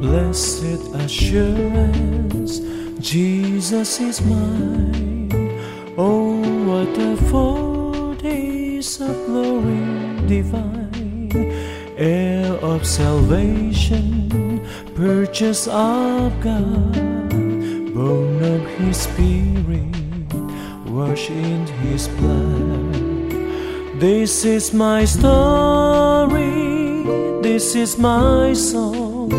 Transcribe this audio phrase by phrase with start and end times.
[0.00, 2.60] Blessed assurance,
[3.00, 5.30] Jesus is mine.
[5.98, 11.30] Oh, what a foretaste of glory divine,
[11.98, 14.64] heir of salvation,
[14.94, 17.30] purchase of God,
[17.92, 19.96] born of His Spirit,
[20.86, 24.00] washed in His blood.
[24.00, 27.02] This is my story,
[27.42, 29.30] this is my song,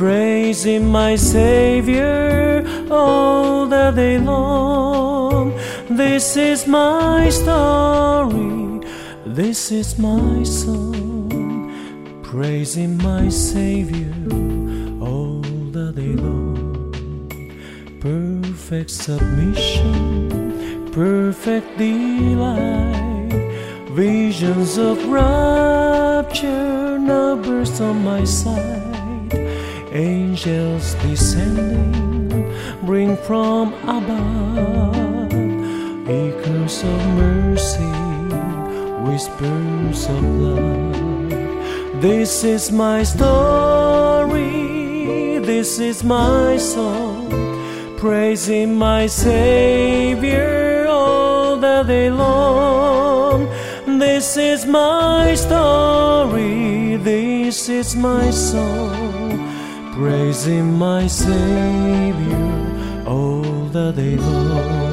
[0.00, 5.52] praising my Savior all the day long.
[5.90, 8.80] This is my story,
[9.26, 11.68] this is my song,
[12.22, 14.16] praising my Savior
[15.04, 15.42] all
[15.76, 16.96] the day long.
[18.00, 23.36] Perfect submission, perfect delight.
[23.92, 28.99] Visions of rapture now burst on my side.
[29.92, 32.46] Angels descending
[32.86, 35.32] bring from above
[36.08, 37.92] echoes of mercy,
[39.02, 42.00] whispers of love.
[42.00, 44.38] This is my story,
[45.40, 47.28] this is my song,
[47.98, 53.48] praising my Savior all the day long.
[53.98, 59.49] This is my story, this is my song,
[59.92, 64.89] praising my Savior all the day long.